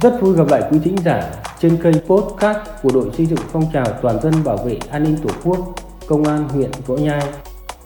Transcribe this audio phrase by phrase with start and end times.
[0.00, 3.64] Rất vui gặp lại quý thính giả trên kênh podcast của đội xây dựng phong
[3.72, 5.74] trào toàn dân bảo vệ an ninh Tổ quốc,
[6.06, 7.22] Công an huyện Võ Nhai.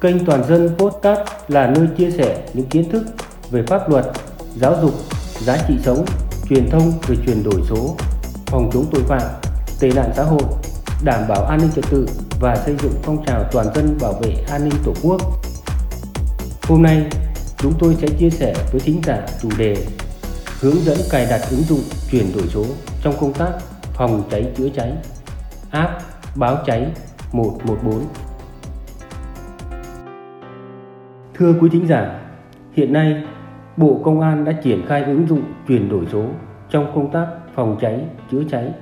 [0.01, 3.03] Kênh Toàn dân podcast là nơi chia sẻ những kiến thức
[3.51, 4.05] về pháp luật,
[4.57, 4.95] giáo dục,
[5.41, 6.05] giá trị sống,
[6.49, 7.97] truyền thông về chuyển đổi số,
[8.47, 9.23] phòng chống tội phạm,
[9.81, 10.43] tệ nạn xã hội,
[11.05, 12.07] đảm bảo an ninh trật tự
[12.41, 15.21] và xây dựng phong trào toàn dân bảo vệ an ninh Tổ quốc.
[16.63, 17.07] Hôm nay,
[17.59, 19.77] chúng tôi sẽ chia sẻ với thính giả chủ đề
[20.61, 21.81] hướng dẫn cài đặt ứng dụng
[22.11, 22.65] chuyển đổi số
[23.03, 23.51] trong công tác
[23.83, 24.93] phòng cháy chữa cháy
[25.71, 25.91] app
[26.37, 26.93] báo cháy
[27.33, 27.95] 114
[31.35, 32.21] Thưa quý thính giả,
[32.73, 33.25] hiện nay
[33.77, 36.25] Bộ Công an đã triển khai ứng dụng chuyển đổi số
[36.71, 38.73] trong công tác phòng cháy chữa cháy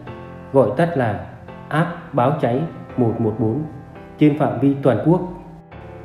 [0.53, 1.27] gọi tắt là
[1.69, 2.61] app báo cháy
[2.97, 3.63] 114
[4.19, 5.21] trên phạm vi toàn quốc.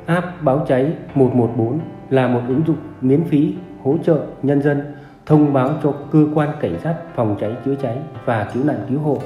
[0.06, 1.80] App báo cháy 114
[2.10, 4.94] là một ứng dụng miễn phí hỗ trợ nhân dân
[5.26, 9.00] thông báo cho cơ quan cảnh sát phòng cháy chữa cháy và cứu nạn cứu
[9.00, 9.18] hộ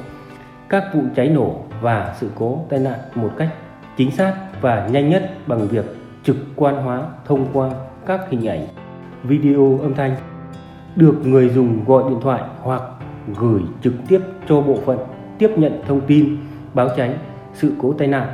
[0.68, 3.48] các vụ cháy nổ và sự cố tai nạn một cách
[3.96, 5.84] chính xác và nhanh nhất bằng việc
[6.24, 7.70] trực quan hóa thông qua
[8.06, 8.66] các hình ảnh,
[9.22, 10.16] video âm thanh
[10.96, 12.82] được người dùng gọi điện thoại hoặc
[13.38, 14.98] gửi trực tiếp cho bộ phận
[15.38, 16.36] tiếp nhận thông tin
[16.74, 17.14] báo cháy
[17.54, 18.28] sự cố tai nạn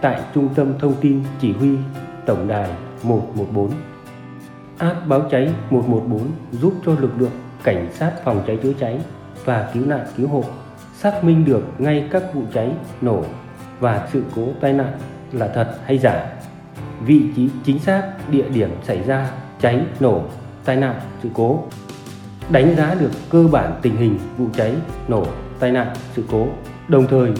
[0.00, 1.76] tại Trung tâm Thông tin Chỉ huy
[2.26, 2.70] Tổng đài
[3.02, 3.93] 114.
[4.78, 6.20] App báo cháy 114
[6.52, 7.30] giúp cho lực lượng
[7.64, 9.00] cảnh sát phòng cháy chữa cháy
[9.44, 10.44] và cứu nạn cứu hộ
[10.94, 13.24] xác minh được ngay các vụ cháy nổ
[13.80, 14.92] và sự cố tai nạn
[15.32, 16.26] là thật hay giả,
[17.06, 19.30] vị trí chính xác địa điểm xảy ra
[19.60, 20.22] cháy nổ,
[20.64, 21.64] tai nạn, sự cố,
[22.48, 24.74] đánh giá được cơ bản tình hình vụ cháy
[25.08, 25.26] nổ,
[25.58, 26.46] tai nạn, sự cố,
[26.88, 27.32] đồng thời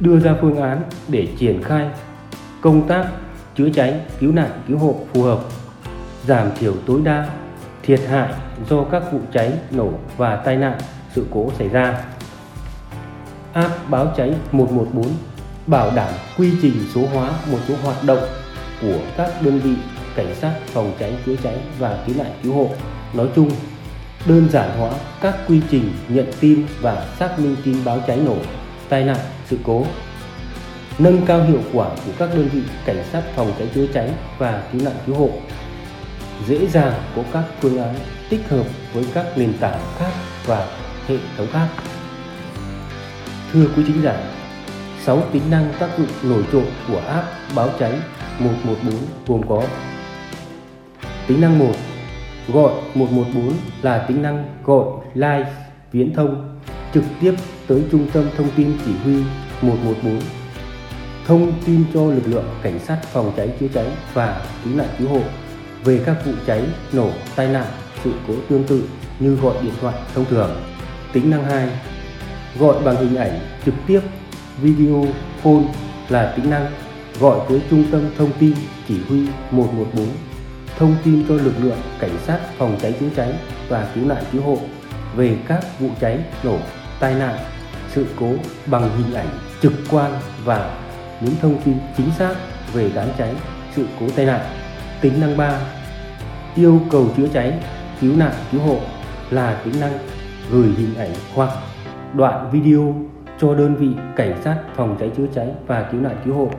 [0.00, 1.88] đưa ra phương án để triển khai
[2.60, 3.06] công tác
[3.56, 5.38] chữa cháy, cứu nạn, cứu hộ phù hợp,
[6.28, 7.28] giảm thiểu tối đa
[7.82, 8.28] thiệt hại
[8.70, 10.78] do các vụ cháy nổ và tai nạn,
[11.14, 12.04] sự cố xảy ra.
[13.52, 15.06] App báo cháy 114
[15.66, 18.22] bảo đảm quy trình số hóa một số hoạt động
[18.82, 19.74] của các đơn vị
[20.16, 22.70] cảnh sát phòng cháy chữa cháy và cứu nạn cứu hộ
[23.14, 23.50] nói chung
[24.26, 24.90] đơn giản hóa
[25.20, 28.36] các quy trình nhận tin và xác minh tin báo cháy nổ
[28.88, 29.84] tai nạn sự cố
[30.98, 34.62] nâng cao hiệu quả của các đơn vị cảnh sát phòng cháy chữa cháy và
[34.72, 35.30] cứu nạn cứu hộ
[36.46, 37.94] dễ dàng có các phương án
[38.30, 40.10] tích hợp với các nền tảng khác
[40.46, 40.66] và
[41.06, 41.68] hệ thống khác.
[43.52, 44.16] Thưa quý thính giả
[45.04, 47.92] 6 tính năng tác dụng nổi trội của app báo cháy
[48.38, 48.94] 114
[49.26, 49.62] gồm có
[51.26, 51.66] tính năng 1
[52.48, 54.84] gọi 114 là tính năng gọi
[55.14, 55.52] live
[55.92, 56.58] viễn thông
[56.94, 57.34] trực tiếp
[57.66, 59.22] tới trung tâm thông tin chỉ huy
[59.62, 60.20] 114
[61.26, 65.08] thông tin cho lực lượng cảnh sát phòng cháy chữa cháy và cứu nạn cứu
[65.08, 65.20] hộ
[65.84, 66.62] về các vụ cháy,
[66.92, 67.66] nổ, tai nạn,
[68.04, 68.84] sự cố tương tự
[69.18, 70.50] như gọi điện thoại thông thường.
[71.12, 71.68] Tính năng 2
[72.58, 74.00] Gọi bằng hình ảnh trực tiếp
[74.62, 75.06] video
[75.42, 75.62] phone
[76.08, 76.66] là tính năng
[77.20, 78.54] gọi tới trung tâm thông tin
[78.88, 80.06] chỉ huy 114
[80.78, 83.32] thông tin cho lực lượng cảnh sát phòng cháy chữa cháy
[83.68, 84.58] và cứu nạn cứu hộ
[85.16, 86.58] về các vụ cháy, nổ,
[87.00, 87.38] tai nạn,
[87.94, 88.32] sự cố
[88.66, 89.28] bằng hình ảnh
[89.62, 90.12] trực quan
[90.44, 90.80] và
[91.20, 92.34] những thông tin chính xác
[92.72, 93.34] về đám cháy,
[93.76, 94.40] sự cố tai nạn.
[95.00, 95.60] Tính năng 3
[96.54, 97.60] yêu cầu chữa cháy,
[98.00, 98.76] cứu nạn cứu hộ
[99.30, 99.92] là tính năng
[100.50, 101.50] gửi hình ảnh hoặc
[102.14, 102.94] đoạn video
[103.38, 106.50] cho đơn vị cảnh sát phòng cháy chữa cháy và cứu nạn cứu hộ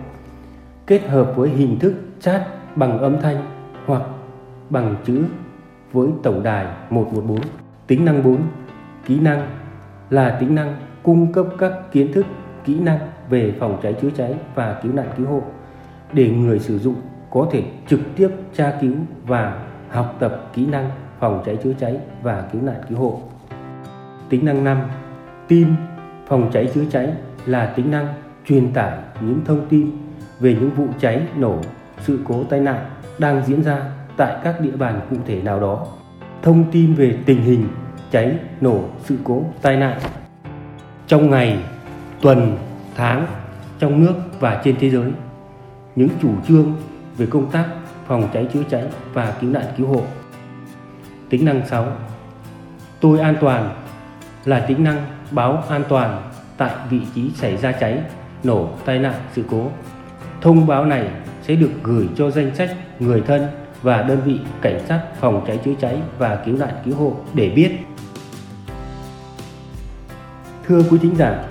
[0.87, 3.45] kết hợp với hình thức chat bằng âm thanh
[3.85, 4.01] hoặc
[4.69, 5.25] bằng chữ
[5.91, 7.39] với tổng đài 114.
[7.87, 8.37] Tính năng 4,
[9.05, 9.47] kỹ năng
[10.09, 12.25] là tính năng cung cấp các kiến thức,
[12.65, 12.99] kỹ năng
[13.29, 15.41] về phòng cháy chữa cháy và cứu nạn cứu hộ
[16.13, 16.95] để người sử dụng
[17.31, 18.93] có thể trực tiếp tra cứu
[19.25, 23.21] và học tập kỹ năng phòng cháy chữa cháy và cứu nạn cứu hộ.
[24.29, 24.81] Tính năng 5.
[25.47, 25.67] Tin
[26.27, 27.13] phòng cháy chữa cháy
[27.45, 28.07] là tính năng
[28.45, 29.91] truyền tải những thông tin
[30.39, 31.57] về những vụ cháy, nổ,
[31.99, 32.85] sự cố tai nạn
[33.19, 33.81] đang diễn ra
[34.17, 35.87] tại các địa bàn cụ thể nào đó.
[36.41, 37.67] Thông tin về tình hình
[38.11, 39.99] cháy, nổ, sự cố, tai nạn
[41.07, 41.57] trong ngày,
[42.21, 42.57] tuần,
[42.95, 43.25] tháng
[43.79, 45.11] trong nước và trên thế giới.
[45.95, 46.73] Những chủ trương
[47.19, 47.65] về công tác
[48.07, 48.83] phòng cháy chữa cháy
[49.13, 50.03] và cứu nạn cứu hộ.
[51.29, 51.87] Tính năng 6.
[53.01, 53.83] Tôi an toàn
[54.45, 57.99] là tính năng báo an toàn tại vị trí xảy ra cháy,
[58.43, 59.71] nổ, tai nạn, sự cố.
[60.41, 61.07] Thông báo này
[61.47, 62.69] sẽ được gửi cho danh sách
[62.99, 63.47] người thân
[63.81, 67.49] và đơn vị cảnh sát phòng cháy chữa cháy và cứu nạn cứu hộ để
[67.49, 67.71] biết.
[70.67, 71.43] Thưa quý thính giả,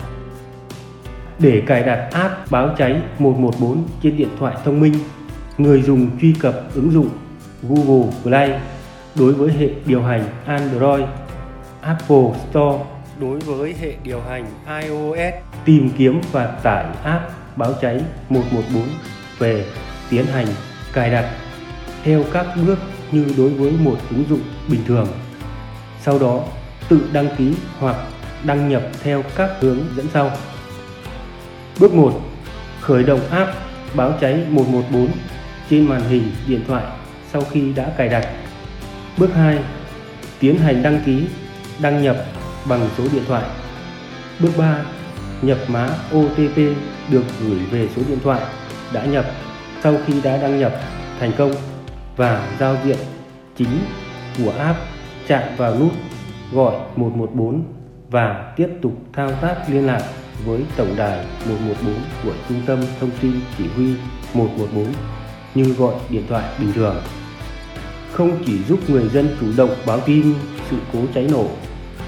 [1.39, 4.95] để cài đặt app báo cháy 114 trên điện thoại thông minh
[5.59, 7.09] người dùng truy cập ứng dụng
[7.63, 8.61] Google Play
[9.15, 11.05] đối với hệ điều hành Android,
[11.81, 12.85] Apple Store
[13.21, 14.47] đối với hệ điều hành
[14.83, 15.35] iOS.
[15.65, 18.83] Tìm kiếm và tải app báo cháy 114
[19.39, 19.65] về
[20.11, 20.47] tiến hành
[20.93, 21.31] cài đặt
[22.05, 22.79] theo các bước
[23.13, 25.07] như đối với một ứng dụng bình thường.
[26.03, 26.45] Sau đó
[26.89, 27.97] tự đăng ký hoặc
[28.45, 30.31] đăng nhập theo các hướng dẫn sau.
[31.81, 32.21] Bước 1.
[32.81, 33.51] Khởi động app
[33.95, 35.09] báo cháy 114
[35.71, 36.85] trên màn hình điện thoại
[37.33, 38.29] sau khi đã cài đặt.
[39.19, 39.59] Bước 2.
[40.41, 41.27] Tiến hành đăng ký,
[41.83, 42.17] đăng nhập
[42.69, 43.45] bằng số điện thoại.
[44.41, 44.85] Bước 3.
[45.43, 46.57] Nhập mã OTP
[47.11, 48.41] được gửi về số điện thoại
[48.93, 49.25] đã nhập
[49.83, 50.73] sau khi đã đăng nhập
[51.21, 51.53] thành công
[52.17, 52.97] và giao diện
[53.57, 53.79] chính
[54.39, 54.79] của app
[55.27, 55.93] chạm vào nút
[56.53, 57.63] gọi 114
[58.11, 60.03] và tiếp tục thao tác liên lạc
[60.45, 61.95] với tổng đài 114
[62.25, 63.95] của Trung tâm Thông tin Chỉ huy
[64.35, 64.85] 114
[65.55, 66.97] như gọi điện thoại bình thường.
[68.13, 70.35] Không chỉ giúp người dân chủ động báo tin
[70.71, 71.49] sự cố cháy nổ,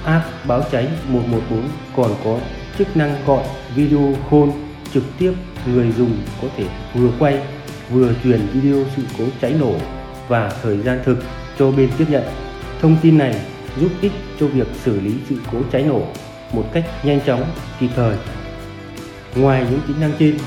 [0.04, 2.38] app báo cháy 114 còn có
[2.78, 3.44] chức năng gọi
[3.74, 4.50] video call
[4.94, 5.32] trực tiếp
[5.66, 6.64] người dùng có thể
[6.94, 7.38] vừa quay
[7.90, 9.74] vừa truyền video sự cố cháy nổ
[10.28, 11.18] và thời gian thực
[11.58, 12.24] cho bên tiếp nhận.
[12.80, 13.40] Thông tin này
[13.80, 16.02] giúp ích cho việc xử lý sự cố cháy nổ
[16.52, 17.44] một cách nhanh chóng,
[17.80, 18.16] kịp thời.
[19.34, 20.38] Ngoài những tính năng trên,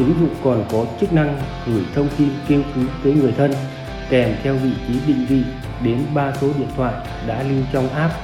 [0.00, 1.36] ứng dụng còn có chức năng
[1.66, 3.50] gửi thông tin kêu cứu tới người thân
[4.10, 5.42] kèm theo vị trí định vị
[5.84, 6.94] đến ba số điện thoại
[7.26, 8.14] đã lưu trong app.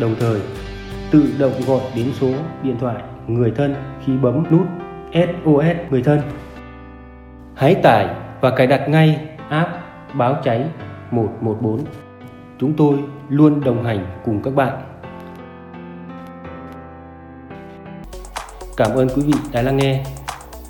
[0.00, 0.40] Đồng thời,
[1.10, 2.96] tự động gọi đến số điện thoại
[3.26, 3.74] người thân
[4.04, 4.66] khi bấm nút
[5.12, 6.20] SOS người thân.
[7.54, 8.08] Hãy tải
[8.40, 9.70] và cài đặt ngay app
[10.14, 10.64] báo cháy
[11.10, 11.80] 114.
[12.58, 12.98] Chúng tôi
[13.28, 14.80] luôn đồng hành cùng các bạn.
[18.76, 20.04] Cảm ơn quý vị đã lắng nghe.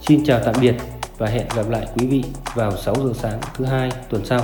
[0.06, 0.74] Xin chào tạm biệt
[1.18, 2.24] và hẹn gặp lại quý vị
[2.54, 4.40] vào 6 giờ sáng thứ hai tuần sau.